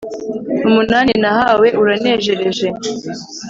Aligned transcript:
umunani 0.67 1.11
nahawe 1.21 1.67
uranejereje 1.81 2.67